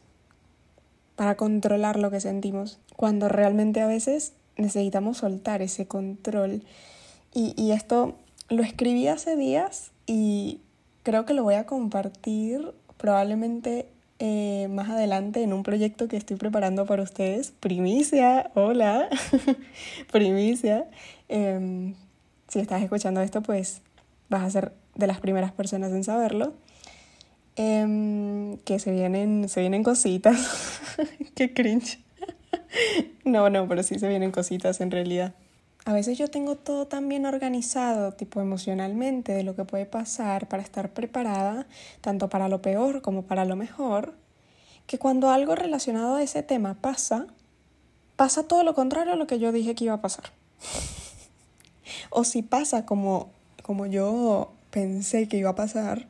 para 1.17 1.37
controlar 1.37 1.99
lo 1.99 2.11
que 2.11 2.21
sentimos, 2.21 2.79
cuando 2.97 3.29
realmente 3.29 3.81
a 3.81 3.87
veces 3.87 4.33
necesitamos 4.57 5.19
soltar 5.19 5.63
ese 5.63 5.87
control. 5.87 6.63
Y, 7.33 7.73
esto 7.73 8.15
lo 8.49 8.63
escribí 8.63 9.09
hace 9.09 9.35
días 9.37 9.91
y 10.07 10.61
creo 11.03 11.25
que 11.25 11.35
lo 11.35 11.43
voy 11.43 11.55
a 11.55 11.67
compartir 11.67 12.73
probablemente 12.97 13.89
eh, 14.21 14.69
más 14.71 14.89
adelante 14.89 15.43
en 15.43 15.53
un 15.53 15.65
proyecto 15.65 16.07
que 16.07 16.17
estoy 16.17 16.37
preparando 16.37 16.87
para 16.87 17.03
ustedes. 17.03 17.53
Primicia, 17.59 18.53
hola, 18.55 19.09
primicia. 20.13 20.87
Em, 21.29 21.95
si 22.49 22.61
estás 22.61 22.83
escuchando 22.83 23.21
esto, 23.21 23.43
pues 23.43 23.83
vas 24.29 24.45
a 24.45 24.51
ser 24.51 24.73
de 24.95 25.09
las 25.09 25.19
primeras 25.19 25.51
personas 25.51 25.91
en 25.91 26.05
saberlo. 26.05 26.55
Em, 27.57 28.57
que 28.59 28.79
se 28.79 28.91
vienen, 28.93 29.49
se 29.49 29.61
vienen 29.61 29.83
cositas. 29.83 30.74
Qué 31.35 31.53
cringe. 31.53 31.99
no, 33.25 33.51
no, 33.51 33.69
pero 33.69 33.83
sí 33.83 33.99
se 33.99 34.09
vienen 34.09 34.31
cositas 34.31 34.81
en 34.81 34.91
realidad. 34.91 35.35
A 35.87 35.93
veces 35.93 36.17
yo 36.17 36.29
tengo 36.29 36.57
todo 36.57 36.87
tan 36.87 37.09
bien 37.11 37.27
organizado, 37.27 38.13
tipo 38.13 38.41
emocionalmente, 38.41 39.33
de 39.33 39.43
lo 39.43 39.55
que 39.55 39.65
puede 39.65 39.85
pasar 39.85 40.49
para 40.49 40.63
estar 40.63 40.95
preparada, 40.95 41.67
tanto 42.01 42.31
para 42.31 42.49
lo 42.49 42.63
peor 42.63 43.03
como 43.03 43.23
para 43.25 43.45
lo 43.45 43.55
mejor, 43.55 44.15
que 44.87 44.99
cuando 44.99 45.29
algo 45.29 45.55
relacionado 45.55 46.17
a 46.17 46.23
ese 46.23 46.43
tema 46.43 46.75
pasa, 46.81 47.27
pasa 48.17 48.49
todo 48.49 48.65
lo 48.65 48.75
contrario 48.75 49.13
a 49.13 49.17
lo 49.17 49.27
que 49.27 49.39
yo 49.39 49.53
dije 49.53 49.75
que 49.75 49.85
iba 49.85 49.95
a 49.95 50.01
pasar. 50.01 50.33
o 52.11 52.25
si 52.25 52.43
pasa 52.43 52.87
como, 52.87 53.31
como 53.63 53.85
yo 53.85 54.53
pensé 54.71 55.29
que 55.29 55.37
iba 55.37 55.51
a 55.51 55.55
pasar, 55.55 56.07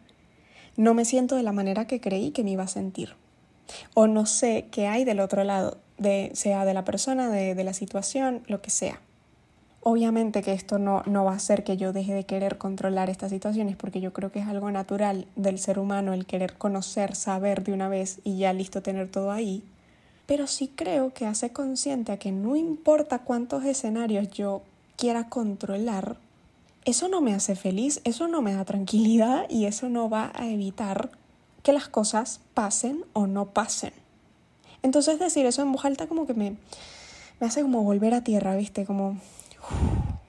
no 0.76 0.94
me 0.94 1.04
siento 1.04 1.34
de 1.34 1.42
la 1.42 1.52
manera 1.52 1.88
que 1.88 2.00
creí 2.00 2.30
que 2.30 2.44
me 2.44 2.52
iba 2.52 2.62
a 2.62 2.68
sentir. 2.68 3.16
O 3.94 4.06
no 4.06 4.26
sé 4.26 4.66
qué 4.70 4.86
hay 4.86 5.04
del 5.04 5.20
otro 5.20 5.44
lado, 5.44 5.78
de, 5.98 6.30
sea 6.34 6.64
de 6.64 6.74
la 6.74 6.84
persona, 6.84 7.30
de, 7.30 7.54
de 7.54 7.64
la 7.64 7.72
situación, 7.72 8.42
lo 8.46 8.60
que 8.62 8.70
sea. 8.70 9.00
Obviamente 9.86 10.42
que 10.42 10.52
esto 10.52 10.78
no, 10.78 11.02
no 11.04 11.26
va 11.26 11.32
a 11.32 11.36
hacer 11.36 11.62
que 11.62 11.76
yo 11.76 11.92
deje 11.92 12.14
de 12.14 12.24
querer 12.24 12.56
controlar 12.56 13.10
estas 13.10 13.30
situaciones 13.30 13.76
porque 13.76 14.00
yo 14.00 14.14
creo 14.14 14.32
que 14.32 14.38
es 14.38 14.48
algo 14.48 14.70
natural 14.70 15.26
del 15.36 15.58
ser 15.58 15.78
humano 15.78 16.14
el 16.14 16.24
querer 16.24 16.54
conocer, 16.54 17.14
saber 17.14 17.62
de 17.64 17.74
una 17.74 17.90
vez 17.90 18.18
y 18.24 18.38
ya 18.38 18.54
listo 18.54 18.80
tener 18.80 19.10
todo 19.10 19.30
ahí. 19.30 19.62
Pero 20.24 20.46
sí 20.46 20.72
creo 20.74 21.12
que 21.12 21.26
hace 21.26 21.50
consciente 21.50 22.12
a 22.12 22.16
que 22.16 22.32
no 22.32 22.56
importa 22.56 23.18
cuántos 23.18 23.64
escenarios 23.66 24.30
yo 24.30 24.62
quiera 24.96 25.28
controlar, 25.28 26.16
eso 26.86 27.08
no 27.08 27.20
me 27.20 27.34
hace 27.34 27.54
feliz, 27.54 28.00
eso 28.04 28.26
no 28.26 28.40
me 28.40 28.54
da 28.54 28.64
tranquilidad 28.64 29.44
y 29.50 29.66
eso 29.66 29.90
no 29.90 30.08
va 30.08 30.32
a 30.34 30.48
evitar 30.48 31.10
que 31.64 31.72
las 31.72 31.88
cosas 31.88 32.40
pasen 32.52 33.04
o 33.14 33.26
no 33.26 33.46
pasen. 33.46 33.92
Entonces 34.82 35.18
decir 35.18 35.46
eso 35.46 35.62
en 35.62 35.72
voz 35.72 35.84
alta 35.86 36.06
como 36.06 36.26
que 36.26 36.34
me, 36.34 36.56
me 37.40 37.46
hace 37.46 37.62
como 37.62 37.82
volver 37.82 38.12
a 38.14 38.22
tierra, 38.22 38.54
¿viste? 38.54 38.84
Como, 38.84 39.18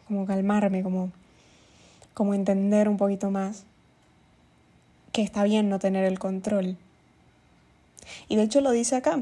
como 0.07 0.25
calmarme, 0.25 0.81
como, 0.81 1.11
como 2.13 2.33
entender 2.33 2.87
un 2.87 2.97
poquito 2.97 3.29
más 3.29 3.65
que 5.11 5.21
está 5.21 5.43
bien 5.43 5.69
no 5.69 5.77
tener 5.77 6.05
el 6.05 6.19
control. 6.19 6.77
Y 8.29 8.37
de 8.37 8.43
hecho 8.43 8.61
lo 8.61 8.71
dice 8.71 8.95
acá, 8.95 9.19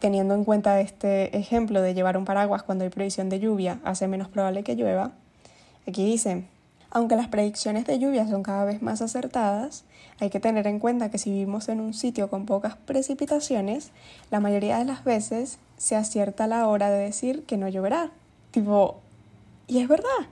teniendo 0.00 0.34
en 0.34 0.44
cuenta 0.44 0.80
este 0.80 1.36
ejemplo 1.36 1.80
de 1.80 1.94
llevar 1.94 2.16
un 2.16 2.24
paraguas 2.24 2.64
cuando 2.64 2.84
hay 2.84 2.90
previsión 2.90 3.28
de 3.28 3.38
lluvia 3.38 3.78
hace 3.84 4.08
menos 4.08 4.28
probable 4.28 4.64
que 4.64 4.74
llueva, 4.74 5.12
aquí 5.86 6.04
dice, 6.04 6.44
aunque 6.90 7.16
las 7.16 7.28
predicciones 7.28 7.86
de 7.86 7.98
lluvia 7.98 8.26
son 8.28 8.42
cada 8.42 8.64
vez 8.64 8.82
más 8.82 9.02
acertadas, 9.02 9.84
hay 10.18 10.30
que 10.30 10.40
tener 10.40 10.66
en 10.66 10.78
cuenta 10.78 11.10
que 11.10 11.18
si 11.18 11.30
vivimos 11.30 11.68
en 11.68 11.80
un 11.80 11.92
sitio 11.92 12.30
con 12.30 12.46
pocas 12.46 12.76
precipitaciones, 12.76 13.90
la 14.30 14.40
mayoría 14.40 14.78
de 14.78 14.84
las 14.84 15.04
veces 15.04 15.58
se 15.76 15.96
acierta 15.96 16.46
la 16.46 16.68
hora 16.68 16.90
de 16.90 17.04
decir 17.04 17.44
que 17.44 17.56
no 17.56 17.68
lloverá. 17.68 18.10
Tipo, 18.50 19.00
y 19.66 19.80
es 19.80 19.88
verdad. 19.88 20.28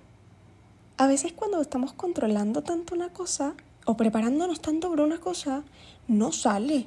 A 0.96 1.06
veces 1.06 1.32
cuando 1.32 1.60
estamos 1.60 1.92
controlando 1.92 2.62
tanto 2.62 2.94
una 2.94 3.10
cosa 3.10 3.54
o 3.84 3.96
preparándonos 3.96 4.60
tanto 4.60 4.88
para 4.90 5.02
una 5.02 5.18
cosa, 5.18 5.62
no 6.08 6.32
sale, 6.32 6.86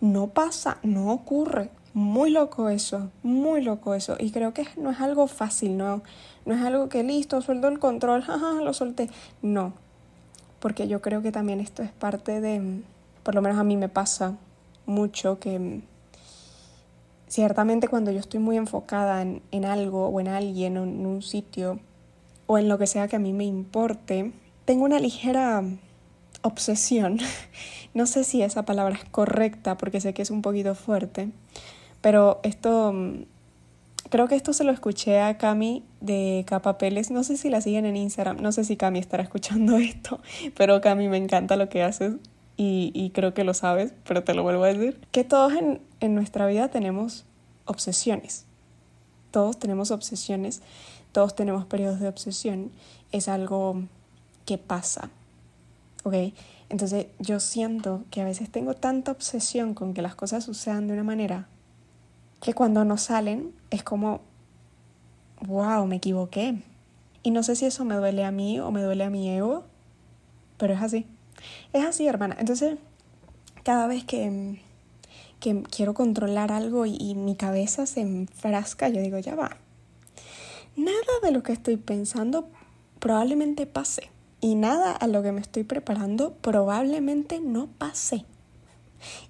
no 0.00 0.28
pasa, 0.28 0.78
no 0.82 1.12
ocurre. 1.12 1.70
Muy 1.94 2.30
loco 2.30 2.68
eso, 2.70 3.10
muy 3.22 3.62
loco 3.62 3.94
eso. 3.94 4.16
Y 4.18 4.32
creo 4.32 4.52
que 4.52 4.66
no 4.76 4.90
es 4.90 5.00
algo 5.00 5.28
fácil, 5.28 5.76
no, 5.76 6.02
no 6.44 6.54
es 6.54 6.60
algo 6.60 6.88
que 6.88 7.04
listo, 7.04 7.40
suelto 7.40 7.68
el 7.68 7.78
control, 7.78 8.22
jaja, 8.26 8.54
lo 8.62 8.74
solté. 8.74 9.08
No, 9.42 9.74
porque 10.58 10.88
yo 10.88 11.00
creo 11.00 11.22
que 11.22 11.30
también 11.30 11.60
esto 11.60 11.84
es 11.84 11.92
parte 11.92 12.40
de, 12.40 12.82
por 13.22 13.36
lo 13.36 13.42
menos 13.42 13.58
a 13.58 13.64
mí 13.64 13.76
me 13.76 13.88
pasa 13.88 14.36
mucho 14.86 15.38
que 15.38 15.82
ciertamente 17.28 17.86
cuando 17.86 18.10
yo 18.10 18.18
estoy 18.18 18.40
muy 18.40 18.56
enfocada 18.56 19.22
en, 19.22 19.40
en 19.52 19.64
algo 19.64 20.08
o 20.08 20.20
en 20.20 20.26
alguien 20.26 20.76
o 20.78 20.82
en 20.82 21.06
un 21.06 21.22
sitio 21.22 21.78
o 22.46 22.58
en 22.58 22.68
lo 22.68 22.76
que 22.76 22.88
sea 22.88 23.06
que 23.06 23.16
a 23.16 23.20
mí 23.20 23.32
me 23.32 23.44
importe, 23.44 24.32
tengo 24.64 24.84
una 24.84 24.98
ligera 24.98 25.62
obsesión. 26.42 27.18
No 27.94 28.06
sé 28.06 28.24
si 28.24 28.42
esa 28.42 28.64
palabra 28.64 28.96
es 28.96 29.04
correcta 29.04 29.76
porque 29.76 30.00
sé 30.00 30.14
que 30.14 30.22
es 30.22 30.32
un 30.32 30.42
poquito 30.42 30.74
fuerte, 30.74 31.30
pero 32.04 32.38
esto, 32.42 32.92
mm, 32.92 33.24
creo 34.10 34.28
que 34.28 34.34
esto 34.34 34.52
se 34.52 34.62
lo 34.62 34.72
escuché 34.72 35.22
a 35.22 35.38
Cami 35.38 35.82
de 36.02 36.44
Capapeles. 36.46 37.10
No 37.10 37.24
sé 37.24 37.38
si 37.38 37.48
la 37.48 37.62
siguen 37.62 37.86
en 37.86 37.96
Instagram. 37.96 38.42
No 38.42 38.52
sé 38.52 38.64
si 38.64 38.76
Cami 38.76 38.98
estará 38.98 39.22
escuchando 39.22 39.78
esto, 39.78 40.20
pero 40.54 40.82
Cami 40.82 41.08
me 41.08 41.16
encanta 41.16 41.56
lo 41.56 41.70
que 41.70 41.82
haces 41.82 42.16
y, 42.58 43.10
creo 43.14 43.32
que 43.32 43.42
lo 43.42 43.54
sabes, 43.54 43.94
pero 44.06 44.22
te 44.22 44.34
lo 44.34 44.42
vuelvo 44.42 44.64
a 44.64 44.66
decir. 44.66 45.00
Que 45.12 45.24
todos 45.24 45.54
en, 45.54 45.80
en 46.00 46.14
nuestra 46.14 46.46
vida 46.46 46.68
tenemos 46.68 47.24
obsesiones. 47.64 48.44
Todos 49.30 49.58
tenemos 49.58 49.90
obsesiones, 49.90 50.60
todos 51.10 51.34
tenemos 51.34 51.64
periodos 51.64 52.00
de 52.00 52.08
obsesión. 52.08 52.70
Es 53.12 53.28
algo 53.28 53.82
que 54.44 54.58
pasa. 54.58 55.08
¿Ok? 56.02 56.34
Entonces 56.68 57.06
yo 57.18 57.40
siento 57.40 58.04
que 58.10 58.20
a 58.20 58.26
veces 58.26 58.50
tengo 58.50 58.74
tanta 58.74 59.10
obsesión 59.10 59.72
con 59.72 59.94
que 59.94 60.02
las 60.02 60.14
cosas 60.14 60.44
sucedan 60.44 60.86
de 60.86 60.92
una 60.92 61.02
manera 61.02 61.48
que 62.44 62.52
cuando 62.52 62.84
no 62.84 62.98
salen 62.98 63.54
es 63.70 63.82
como, 63.82 64.20
wow, 65.46 65.86
me 65.86 65.96
equivoqué. 65.96 66.62
Y 67.22 67.30
no 67.30 67.42
sé 67.42 67.56
si 67.56 67.64
eso 67.64 67.86
me 67.86 67.94
duele 67.94 68.22
a 68.22 68.30
mí 68.32 68.60
o 68.60 68.70
me 68.70 68.82
duele 68.82 69.02
a 69.02 69.08
mi 69.08 69.30
ego, 69.30 69.64
pero 70.58 70.74
es 70.74 70.82
así. 70.82 71.06
Es 71.72 71.86
así, 71.86 72.06
hermana. 72.06 72.36
Entonces, 72.38 72.76
cada 73.62 73.86
vez 73.86 74.04
que, 74.04 74.60
que 75.40 75.62
quiero 75.62 75.94
controlar 75.94 76.52
algo 76.52 76.84
y, 76.84 76.98
y 77.00 77.14
mi 77.14 77.34
cabeza 77.34 77.86
se 77.86 78.02
enfrasca, 78.02 78.90
yo 78.90 79.00
digo, 79.00 79.18
ya 79.18 79.34
va. 79.34 79.56
Nada 80.76 80.98
de 81.22 81.30
lo 81.30 81.42
que 81.42 81.54
estoy 81.54 81.78
pensando 81.78 82.50
probablemente 82.98 83.64
pase. 83.64 84.10
Y 84.42 84.54
nada 84.54 84.92
a 84.92 85.06
lo 85.06 85.22
que 85.22 85.32
me 85.32 85.40
estoy 85.40 85.64
preparando 85.64 86.34
probablemente 86.34 87.40
no 87.40 87.68
pase. 87.68 88.26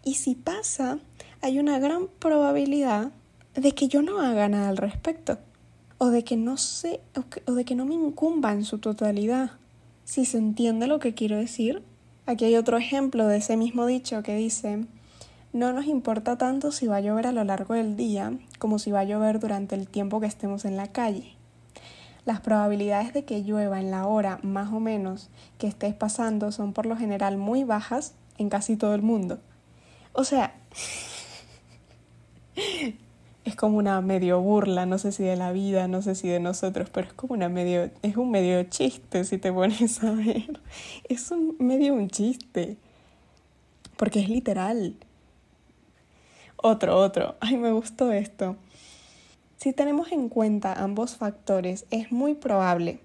Y 0.02 0.14
si 0.14 0.34
pasa, 0.34 0.98
hay 1.44 1.58
una 1.58 1.78
gran 1.78 2.08
probabilidad 2.20 3.10
de 3.54 3.72
que 3.72 3.86
yo 3.86 4.00
no 4.00 4.18
haga 4.18 4.48
nada 4.48 4.70
al 4.70 4.78
respecto 4.78 5.36
o 5.98 6.08
de 6.08 6.24
que 6.24 6.38
no 6.38 6.54
o, 6.54 7.52
de 7.52 7.64
que 7.66 7.74
no 7.74 7.84
me 7.84 7.92
incumba 7.92 8.52
en 8.52 8.64
su 8.64 8.78
totalidad. 8.78 9.50
Si 10.06 10.24
se 10.24 10.38
entiende 10.38 10.86
lo 10.86 11.00
que 11.00 11.12
quiero 11.12 11.36
decir, 11.36 11.82
aquí 12.24 12.46
hay 12.46 12.56
otro 12.56 12.78
ejemplo 12.78 13.26
de 13.26 13.36
ese 13.36 13.58
mismo 13.58 13.84
dicho 13.84 14.22
que 14.22 14.34
dice, 14.36 14.86
no 15.52 15.74
nos 15.74 15.84
importa 15.84 16.38
tanto 16.38 16.72
si 16.72 16.86
va 16.86 16.96
a 16.96 17.00
llover 17.02 17.26
a 17.26 17.32
lo 17.32 17.44
largo 17.44 17.74
del 17.74 17.94
día 17.94 18.32
como 18.58 18.78
si 18.78 18.90
va 18.90 19.00
a 19.00 19.04
llover 19.04 19.38
durante 19.38 19.74
el 19.74 19.86
tiempo 19.86 20.20
que 20.20 20.26
estemos 20.26 20.64
en 20.64 20.78
la 20.78 20.92
calle. 20.92 21.34
Las 22.24 22.40
probabilidades 22.40 23.12
de 23.12 23.26
que 23.26 23.42
llueva 23.42 23.80
en 23.80 23.90
la 23.90 24.06
hora 24.06 24.38
más 24.42 24.72
o 24.72 24.80
menos 24.80 25.28
que 25.58 25.66
estés 25.66 25.92
pasando 25.92 26.52
son 26.52 26.72
por 26.72 26.86
lo 26.86 26.96
general 26.96 27.36
muy 27.36 27.64
bajas 27.64 28.14
en 28.38 28.48
casi 28.48 28.76
todo 28.76 28.94
el 28.94 29.02
mundo. 29.02 29.40
O 30.14 30.24
sea, 30.24 30.54
es 33.44 33.56
como 33.56 33.76
una 33.78 34.00
medio 34.00 34.40
burla, 34.40 34.86
no 34.86 34.98
sé 34.98 35.12
si 35.12 35.22
de 35.22 35.36
la 35.36 35.52
vida, 35.52 35.86
no 35.86 36.00
sé 36.00 36.14
si 36.14 36.28
de 36.28 36.40
nosotros, 36.40 36.88
pero 36.90 37.08
es 37.08 37.12
como 37.12 37.34
una 37.34 37.48
medio, 37.48 37.90
es 38.02 38.16
un 38.16 38.30
medio 38.30 38.62
chiste 38.64 39.24
si 39.24 39.38
te 39.38 39.52
pones 39.52 40.02
a 40.02 40.12
ver. 40.12 40.60
Es 41.08 41.30
un 41.30 41.56
medio 41.58 41.94
un 41.94 42.08
chiste. 42.08 42.76
Porque 43.96 44.20
es 44.20 44.28
literal. 44.28 44.94
Otro, 46.56 46.96
otro. 46.96 47.36
Ay, 47.40 47.56
me 47.58 47.70
gustó 47.72 48.10
esto. 48.10 48.56
Si 49.56 49.72
tenemos 49.72 50.10
en 50.12 50.28
cuenta 50.28 50.72
ambos 50.72 51.16
factores, 51.16 51.86
es 51.90 52.10
muy 52.10 52.34
probable 52.34 53.00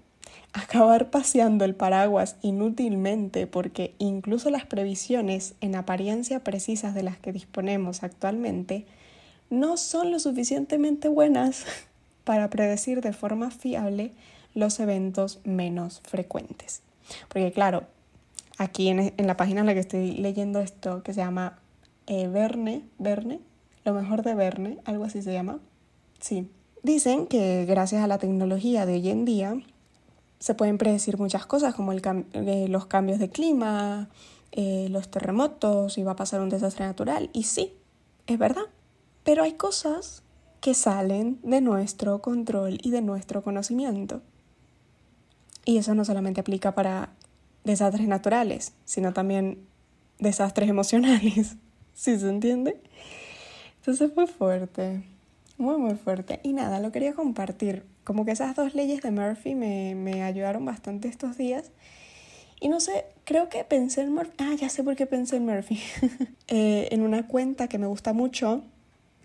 acabar 0.52 1.10
paseando 1.10 1.64
el 1.64 1.74
paraguas 1.74 2.36
inútilmente 2.42 3.46
porque 3.46 3.94
incluso 3.98 4.50
las 4.50 4.66
previsiones 4.66 5.54
en 5.60 5.76
apariencia 5.76 6.42
precisas 6.42 6.94
de 6.94 7.02
las 7.02 7.18
que 7.18 7.32
disponemos 7.32 8.02
actualmente 8.02 8.86
no 9.50 9.76
son 9.76 10.10
lo 10.10 10.18
suficientemente 10.18 11.08
buenas 11.08 11.64
para 12.24 12.48
predecir 12.48 13.00
de 13.02 13.12
forma 13.12 13.50
fiable 13.50 14.12
los 14.54 14.80
eventos 14.80 15.40
menos 15.44 16.00
frecuentes. 16.04 16.82
Porque 17.28 17.52
claro, 17.52 17.84
aquí 18.58 18.88
en, 18.88 19.12
la 19.16 19.36
página 19.36 19.60
en 19.60 19.66
la 19.66 19.74
que 19.74 19.80
estoy 19.80 20.12
leyendo 20.12 20.60
esto, 20.60 21.02
que 21.02 21.12
se 21.12 21.20
llama 21.20 21.58
eh, 22.06 22.28
Verne, 22.28 22.84
Verne, 22.98 23.40
lo 23.84 23.94
mejor 23.94 24.22
de 24.22 24.34
Verne, 24.34 24.78
algo 24.84 25.04
así 25.04 25.22
se 25.22 25.32
llama, 25.32 25.58
sí. 26.20 26.48
Dicen 26.82 27.26
que 27.26 27.66
gracias 27.66 28.02
a 28.02 28.06
la 28.06 28.18
tecnología 28.18 28.86
de 28.86 28.94
hoy 28.94 29.10
en 29.10 29.24
día 29.24 29.60
se 30.38 30.54
pueden 30.54 30.78
predecir 30.78 31.18
muchas 31.18 31.44
cosas 31.44 31.74
como 31.74 31.92
eh, 31.92 32.66
los 32.68 32.86
cambios 32.86 33.18
de 33.18 33.28
clima, 33.28 34.08
eh, 34.52 34.88
los 34.90 35.10
terremotos, 35.10 35.98
y 35.98 36.02
va 36.02 36.12
a 36.12 36.16
pasar 36.16 36.40
un 36.40 36.48
desastre 36.48 36.86
natural. 36.86 37.28
Y 37.34 37.42
sí, 37.42 37.74
es 38.26 38.38
verdad. 38.38 38.64
Pero 39.24 39.42
hay 39.42 39.54
cosas 39.54 40.22
que 40.60 40.74
salen 40.74 41.38
de 41.42 41.60
nuestro 41.60 42.20
control 42.20 42.78
y 42.82 42.90
de 42.90 43.02
nuestro 43.02 43.42
conocimiento. 43.42 44.22
Y 45.64 45.78
eso 45.78 45.94
no 45.94 46.04
solamente 46.04 46.40
aplica 46.40 46.74
para 46.74 47.10
desastres 47.64 48.08
naturales, 48.08 48.72
sino 48.84 49.12
también 49.12 49.58
desastres 50.18 50.68
emocionales, 50.68 51.56
¿sí 51.94 52.18
se 52.18 52.28
entiende? 52.28 52.80
Entonces 53.78 54.12
fue 54.12 54.26
fuerte, 54.26 55.02
muy 55.56 55.76
muy 55.76 55.94
fuerte. 55.94 56.40
Y 56.42 56.52
nada, 56.52 56.80
lo 56.80 56.92
quería 56.92 57.14
compartir. 57.14 57.84
Como 58.04 58.24
que 58.24 58.32
esas 58.32 58.56
dos 58.56 58.74
leyes 58.74 59.02
de 59.02 59.10
Murphy 59.10 59.54
me, 59.54 59.94
me 59.94 60.22
ayudaron 60.22 60.64
bastante 60.64 61.08
estos 61.08 61.36
días. 61.36 61.70
Y 62.60 62.68
no 62.68 62.80
sé, 62.80 63.06
creo 63.24 63.48
que 63.48 63.64
pensé 63.64 64.02
en 64.02 64.12
Murphy. 64.12 64.34
Ah, 64.38 64.54
ya 64.54 64.68
sé 64.68 64.84
por 64.84 64.96
qué 64.96 65.06
pensé 65.06 65.36
en 65.36 65.46
Murphy. 65.46 65.80
Eh, 66.52 66.88
en 66.90 67.02
una 67.02 67.28
cuenta 67.28 67.68
que 67.68 67.78
me 67.78 67.86
gusta 67.86 68.12
mucho, 68.12 68.64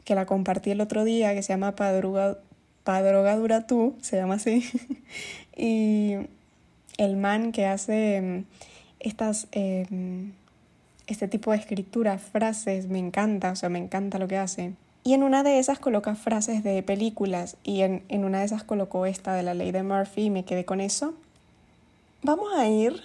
que 0.06 0.16
la 0.16 0.26
compartí 0.26 0.72
el 0.72 0.80
otro 0.80 1.04
día, 1.04 1.34
que 1.34 1.44
se 1.44 1.52
llama 1.52 1.76
Padruga, 1.76 2.38
Padrogadura 2.84 3.68
Tú, 3.68 3.96
se 4.02 4.16
llama 4.16 4.36
así. 4.36 4.64
y 5.58 6.14
el 6.98 7.18
man 7.18 7.52
que 7.52 7.66
hace 7.66 8.22
mm, 8.22 8.44
estas, 9.00 9.48
em, 9.52 10.32
este 11.08 11.28
tipo 11.28 11.52
de 11.52 11.58
escritura, 11.58 12.20
frases, 12.20 12.88
me 12.88 13.00
encanta, 13.00 13.52
o 13.52 13.56
sea, 13.56 13.70
me 13.70 13.80
encanta 13.80 14.20
lo 14.20 14.28
que 14.28 14.38
hace. 14.38 14.74
Y 15.04 15.14
en 15.14 15.24
una 15.24 15.44
de 15.44 15.60
esas 15.60 15.80
coloca 15.80 16.16
frases 16.16 16.64
de 16.64 16.82
películas 16.82 17.58
y 17.64 17.82
en, 17.82 18.04
en 18.10 18.24
una 18.26 18.40
de 18.40 18.46
esas 18.46 18.64
colocó 18.64 19.06
esta 19.06 19.34
de 19.34 19.44
la 19.44 19.54
ley 19.54 19.72
de 19.72 19.84
Murphy 19.84 20.26
y 20.26 20.30
me 20.30 20.46
quedé 20.46 20.66
con 20.66 20.82
eso. 20.82 21.16
Vamos 22.22 22.50
a 22.56 22.68
ir. 22.68 23.02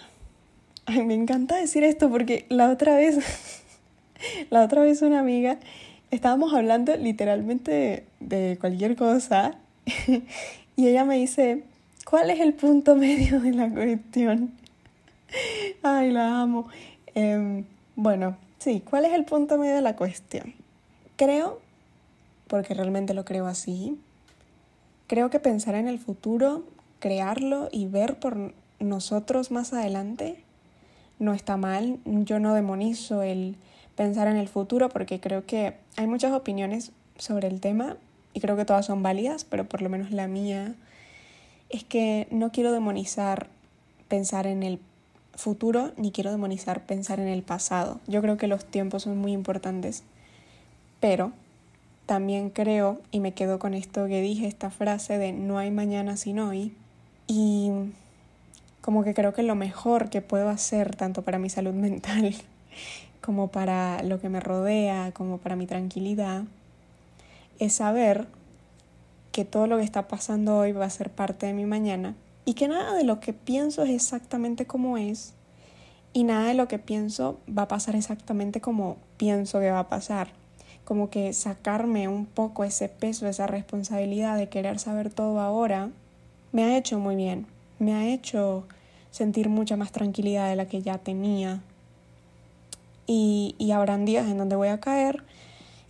Ay, 0.87 1.05
me 1.05 1.15
encanta 1.15 1.57
decir 1.57 1.85
esto 1.85 2.11
porque 2.11 2.47
la 2.49 2.71
otra 2.71 2.97
vez, 2.97 3.19
la 4.51 4.65
otra 4.65 4.83
vez 4.83 5.03
una 5.03 5.21
amiga 5.21 5.59
estábamos 6.11 6.53
hablando 6.55 6.97
literalmente 6.97 8.05
de, 8.21 8.57
cualquier 8.61 8.97
cosa 8.97 9.57
y 10.77 10.87
ella 10.87 11.05
me 11.05 11.17
dice, 11.17 11.65
¿Cuál 12.05 12.31
es 12.31 12.41
el 12.41 12.55
punto 12.55 12.97
medio 12.97 13.41
de 13.41 13.53
la 13.53 13.71
cuestión? 13.71 14.53
Ay, 15.83 16.11
la 16.11 16.41
amo. 16.41 16.69
Em, 17.15 17.65
bueno, 17.95 18.37
sí, 18.59 18.83
¿cuál 18.89 19.05
es 19.05 19.13
el 19.13 19.25
punto 19.25 19.59
medio 19.59 19.77
de 19.77 19.81
la 19.81 19.95
cuestión? 19.95 20.55
Creo, 21.17 21.61
porque 22.49 22.75
realmente 22.75 23.15
lo 23.15 23.25
creo 23.25 23.47
así, 23.47 23.97
creo 25.07 25.31
que 25.31 25.39
pensar 25.39 25.75
en 25.75 25.87
el 25.87 25.99
futuro, 25.99 26.65
crearlo 26.99 27.69
y 27.71 27.87
ver 27.87 28.19
por 28.19 28.55
nosotros 28.81 29.51
más 29.51 29.73
adelante 29.73 30.43
no 31.21 31.35
está 31.35 31.57
mal. 31.57 31.99
Yo 32.05 32.41
no 32.41 32.55
demonizo 32.55 33.23
el 33.23 33.57
pensar 34.01 34.29
en 34.29 34.39
el 34.39 34.49
futuro 34.49 34.89
porque 34.89 35.21
creo 35.21 35.45
que 35.45 35.75
hay 35.99 36.07
muchas 36.07 36.33
opiniones 36.33 36.91
sobre 37.19 37.49
el 37.49 37.61
tema 37.61 37.99
y 38.33 38.41
creo 38.41 38.57
que 38.57 38.65
todas 38.65 38.87
son 38.87 39.03
válidas, 39.03 39.45
pero 39.45 39.67
por 39.67 39.83
lo 39.83 39.91
menos 39.91 40.11
la 40.11 40.27
mía 40.27 40.75
es 41.69 41.85
que 41.85 42.27
no 42.31 42.51
quiero 42.51 42.73
demonizar 42.73 43.49
pensar 44.09 44.47
en 44.47 44.63
el 44.63 44.79
futuro 45.35 45.93
ni 45.99 46.13
quiero 46.13 46.31
demonizar 46.31 46.87
pensar 46.87 47.21
en 47.21 47.29
el 47.29 47.43
pasado. 47.43 48.01
Yo 48.07 48.23
creo 48.23 48.39
que 48.39 48.47
los 48.47 48.65
tiempos 48.65 49.03
son 49.03 49.19
muy 49.19 49.33
importantes, 49.33 50.03
pero 50.99 51.33
también 52.07 52.49
creo, 52.49 53.03
y 53.11 53.21
me 53.21 53.35
quedo 53.35 53.59
con 53.59 53.75
esto 53.75 54.07
que 54.07 54.23
dije, 54.23 54.47
esta 54.47 54.71
frase 54.71 55.19
de 55.19 55.33
no 55.33 55.59
hay 55.59 55.71
mañana 55.71 56.17
sin 56.17 56.39
hoy, 56.39 56.73
y 57.27 57.71
como 58.81 59.05
que 59.05 59.13
creo 59.13 59.35
que 59.35 59.43
lo 59.43 59.57
mejor 59.57 60.09
que 60.09 60.23
puedo 60.23 60.49
hacer, 60.49 60.97
tanto 60.97 61.21
para 61.21 61.39
mi 61.39 61.51
salud 61.51 61.75
mental 61.75 62.35
como 63.31 63.47
para 63.47 64.03
lo 64.03 64.21
que 64.21 64.29
me 64.29 64.41
rodea, 64.41 65.13
como 65.13 65.39
para 65.39 65.55
mi 65.55 65.65
tranquilidad, 65.65 66.43
es 67.61 67.75
saber 67.75 68.27
que 69.31 69.45
todo 69.45 69.69
lo 69.69 69.77
que 69.77 69.85
está 69.85 70.09
pasando 70.09 70.59
hoy 70.59 70.73
va 70.73 70.87
a 70.87 70.91
ser 70.91 71.11
parte 71.11 71.47
de 71.47 71.53
mi 71.53 71.65
mañana 71.65 72.17
y 72.45 72.55
que 72.55 72.67
nada 72.67 72.93
de 72.93 73.05
lo 73.05 73.21
que 73.21 73.33
pienso 73.33 73.85
es 73.85 73.91
exactamente 73.91 74.67
como 74.67 74.99
es 74.99 75.33
y 76.13 76.25
nada 76.25 76.49
de 76.49 76.55
lo 76.55 76.67
que 76.67 76.81
pienso 76.81 77.39
va 77.57 77.63
a 77.63 77.69
pasar 77.69 77.95
exactamente 77.95 78.61
como 78.61 78.97
pienso 79.17 79.61
que 79.61 79.71
va 79.71 79.79
a 79.79 79.89
pasar. 79.89 80.33
Como 80.85 81.09
que 81.09 81.33
sacarme 81.33 82.09
un 82.09 82.27
poco 82.27 82.65
ese 82.65 82.89
peso, 82.89 83.29
esa 83.29 83.47
responsabilidad 83.47 84.39
de 84.39 84.49
querer 84.49 84.81
saber 84.81 85.09
todo 85.09 85.39
ahora, 85.39 85.91
me 86.51 86.65
ha 86.65 86.77
hecho 86.77 86.99
muy 86.99 87.15
bien. 87.15 87.47
Me 87.79 87.95
ha 87.95 88.09
hecho 88.09 88.67
sentir 89.13 89.49
mucha 89.49 89.77
más 89.77 89.93
tranquilidad 89.93 90.49
de 90.49 90.57
la 90.57 90.67
que 90.67 90.83
ya 90.83 90.99
tenía. 90.99 91.61
Y, 93.07 93.55
y 93.59 93.73
habrán 93.73 94.05
días 94.05 94.29
en 94.29 94.39
donde 94.39 94.57
voy 94.57 94.69
a 94.69 94.79
caer 94.79 95.25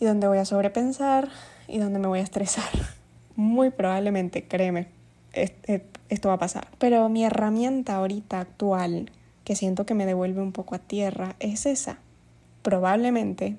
y 0.00 0.06
donde 0.06 0.26
voy 0.26 0.38
a 0.38 0.44
sobrepensar 0.44 1.28
y 1.68 1.78
donde 1.78 1.98
me 1.98 2.08
voy 2.08 2.20
a 2.20 2.22
estresar. 2.22 2.68
Muy 3.36 3.70
probablemente, 3.70 4.46
créeme, 4.46 4.88
esto 5.32 6.28
va 6.28 6.34
a 6.34 6.38
pasar. 6.38 6.68
Pero 6.78 7.08
mi 7.08 7.24
herramienta 7.24 7.96
ahorita 7.96 8.40
actual, 8.40 9.10
que 9.44 9.54
siento 9.54 9.86
que 9.86 9.94
me 9.94 10.06
devuelve 10.06 10.42
un 10.42 10.52
poco 10.52 10.74
a 10.74 10.78
tierra, 10.78 11.36
es 11.38 11.66
esa. 11.66 11.98
Probablemente 12.62 13.56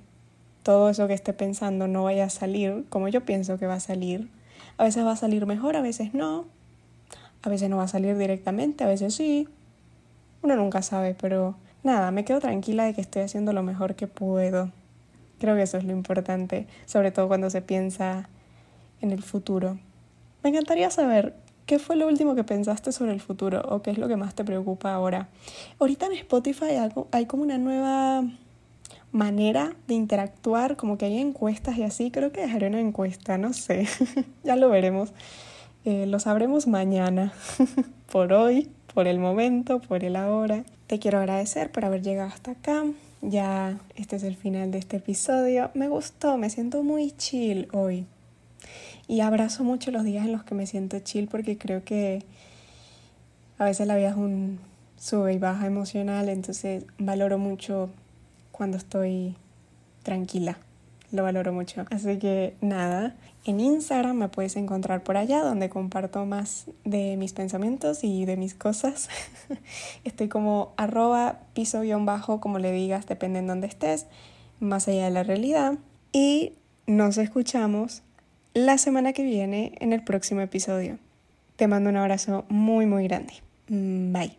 todo 0.64 0.90
eso 0.90 1.08
que 1.08 1.14
esté 1.14 1.34
pensando 1.34 1.88
no 1.88 2.04
vaya 2.04 2.26
a 2.26 2.30
salir 2.30 2.86
como 2.90 3.08
yo 3.08 3.26
pienso 3.26 3.58
que 3.58 3.68
va 3.68 3.76
a 3.76 3.80
salir. 3.80 4.30
A 4.78 4.84
veces 4.84 5.06
va 5.06 5.14
a 5.14 5.16
salir 5.16 5.46
mejor, 5.46 5.76
a 5.76 5.82
veces 5.82 6.14
no. 6.14 6.46
A 7.44 7.50
veces 7.50 7.70
no 7.70 7.78
va 7.78 7.84
a 7.84 7.88
salir 7.88 8.18
directamente, 8.18 8.84
a 8.84 8.88
veces 8.88 9.16
sí. 9.16 9.48
Uno 10.44 10.56
nunca 10.56 10.82
sabe, 10.82 11.16
pero 11.20 11.56
nada, 11.84 12.12
me 12.12 12.26
quedo 12.26 12.40
tranquila 12.40 12.86
de 12.86 12.94
que 12.94 13.02
estoy 13.02 13.24
haciendo 13.24 13.54
lo 13.54 13.64
mejor 13.64 13.96
que 13.96 14.08
puedo. 14.08 14.72
Creo 15.40 15.56
que 15.56 15.64
eso 15.64 15.78
es 15.78 15.84
lo 15.84 15.92
importante, 15.92 16.68
sobre 16.86 17.12
todo 17.12 17.28
cuando 17.28 17.50
se 17.50 17.62
piensa 17.62 18.30
en 19.02 19.12
el 19.12 19.24
futuro. 19.24 19.80
Me 20.44 20.50
encantaría 20.50 20.90
saber 20.90 21.36
qué 21.66 21.80
fue 21.80 21.96
lo 21.96 22.08
último 22.08 22.36
que 22.36 22.44
pensaste 22.44 22.92
sobre 22.92 23.14
el 23.14 23.22
futuro 23.22 23.62
o 23.70 23.82
qué 23.82 23.92
es 23.92 23.98
lo 23.98 24.08
que 24.08 24.18
más 24.18 24.36
te 24.36 24.44
preocupa 24.44 24.94
ahora. 24.94 25.30
Ahorita 25.80 26.08
en 26.08 26.14
Spotify 26.14 26.78
hay 27.12 27.26
como 27.26 27.44
una 27.44 27.58
nueva 27.58 28.24
manera 29.12 29.76
de 29.88 29.94
interactuar, 29.96 30.78
como 30.78 30.98
que 30.98 31.06
hay 31.06 31.18
encuestas 31.18 31.78
y 31.78 31.84
así. 31.84 32.12
Creo 32.12 32.32
que 32.32 32.42
dejaré 32.42 32.68
una 32.68 32.80
encuesta, 32.80 33.38
no 33.38 33.54
sé, 33.54 33.88
ya 34.44 34.56
lo 34.56 34.70
veremos. 34.70 35.14
Eh, 35.84 36.06
lo 36.06 36.20
sabremos 36.20 36.68
mañana. 36.68 37.34
por 38.12 38.34
hoy, 38.34 38.70
por 38.94 39.08
el 39.08 39.20
momento, 39.20 39.80
por 39.80 40.04
el 40.04 40.16
ahora. 40.16 40.64
Te 40.88 41.00
quiero 41.00 41.20
agradecer 41.20 41.72
por 41.72 41.86
haber 41.86 42.02
llegado 42.02 42.30
hasta 42.30 42.52
acá. 42.52 42.84
Ya 43.22 43.80
este 43.96 44.16
es 44.16 44.24
el 44.24 44.36
final 44.36 44.72
de 44.72 44.80
este 44.80 44.98
episodio. 44.98 45.72
Me 45.74 45.88
gustó, 45.88 46.38
me 46.38 46.50
siento 46.50 46.84
muy 46.84 47.12
chill 47.12 47.68
hoy. 47.72 48.06
Y 49.08 49.22
abrazo 49.22 49.64
mucho 49.64 49.92
los 49.92 50.04
días 50.04 50.26
en 50.26 50.32
los 50.32 50.44
que 50.44 50.56
me 50.56 50.66
siento 50.66 51.00
chill 51.00 51.28
porque 51.28 51.58
creo 51.58 51.84
que 51.84 52.24
a 53.58 53.66
veces 53.66 53.88
la 53.88 53.96
vida 53.96 54.10
es 54.10 54.16
un 54.16 54.60
sube 54.98 55.34
y 55.34 55.38
baja 55.38 55.66
emocional, 55.66 56.30
entonces 56.30 56.86
valoro 56.98 57.38
mucho 57.38 57.90
cuando 58.52 58.78
estoy 58.78 59.36
tranquila 60.04 60.58
lo 61.12 61.24
valoro 61.24 61.54
mucho. 61.54 61.86
Así 61.90 62.18
que 62.18 62.56
nada, 62.62 63.16
en 63.46 63.60
Instagram 63.60 64.18
me 64.18 64.30
puedes 64.30 64.56
encontrar 64.56 65.04
por 65.04 65.18
allá 65.18 65.44
donde 65.44 65.70
comparto 65.70 66.26
más 66.26 66.66
de 66.84 67.18
mis 67.18 67.34
pensamientos 67.34 68.04
y 68.04 68.26
de 68.26 68.38
mis 68.38 68.54
cosas. 68.54 69.10
Estoy 70.04 70.28
como 70.28 70.74
arroba 70.78 71.40
piso 71.54 71.82
guion 71.82 72.06
bajo, 72.06 72.40
como 72.40 72.60
le 72.60 72.72
digas, 72.72 73.08
depende 73.08 73.40
en 73.40 73.48
dónde 73.48 73.68
estés, 73.68 74.08
más 74.60 74.88
allá 74.88 75.06
de 75.06 75.12
la 75.12 75.24
realidad. 75.24 75.76
Y 76.12 76.54
nos 76.88 77.18
escuchamos 77.18 78.04
la 78.54 78.78
semana 78.78 79.14
que 79.14 79.24
viene 79.24 79.74
en 79.80 79.94
el 79.94 80.04
próximo 80.04 80.42
episodio. 80.42 80.98
Te 81.56 81.68
mando 81.68 81.90
un 81.90 81.98
abrazo 81.98 82.46
muy, 82.50 82.86
muy 82.86 83.08
grande. 83.08 83.34
Mm, 83.70 84.14
bye. 84.14 84.38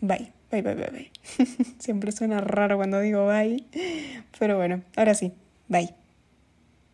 Bye. 0.00 0.32
Bye, 0.50 0.60
bye, 0.60 0.74
bye, 0.74 0.90
bye. 0.90 1.10
Siempre 1.78 2.12
suena 2.12 2.40
raro 2.42 2.76
cuando 2.76 3.00
digo 3.00 3.26
bye. 3.26 3.64
Pero 4.38 4.58
bueno, 4.58 4.82
ahora 4.96 5.14
sí. 5.14 5.32
Bye. 5.68 6.01